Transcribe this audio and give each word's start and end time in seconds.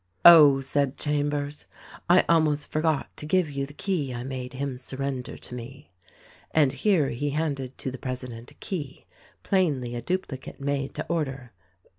"Oh," 0.25 0.61
said 0.61 0.97
Chambers, 0.97 1.65
"I 2.09 2.25
almost 2.27 2.65
forgot 2.71 3.15
to 3.17 3.27
give 3.27 3.51
you 3.51 3.67
the 3.67 3.75
key 3.75 4.11
I 4.15 4.23
made 4.23 4.53
him 4.53 4.79
surrender 4.79 5.37
to 5.37 5.53
me." 5.53 5.91
And 6.49 6.73
here 6.73 7.09
he 7.09 7.29
handed 7.29 7.77
to 7.77 7.91
the 7.91 7.99
president 7.99 8.49
a 8.49 8.55
key— 8.55 9.05
plainly 9.43 9.93
a 9.93 10.01
duplicate 10.01 10.59
made 10.59 10.95
to 10.95 11.05
order. 11.07 11.51